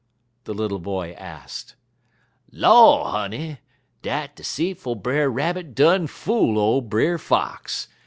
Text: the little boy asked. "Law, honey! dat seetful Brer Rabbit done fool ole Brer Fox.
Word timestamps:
the 0.45 0.53
little 0.55 0.79
boy 0.79 1.11
asked. 1.11 1.75
"Law, 2.51 3.11
honey! 3.11 3.59
dat 4.01 4.35
seetful 4.37 4.95
Brer 4.99 5.29
Rabbit 5.29 5.75
done 5.75 6.07
fool 6.07 6.57
ole 6.57 6.81
Brer 6.81 7.19
Fox. 7.19 7.87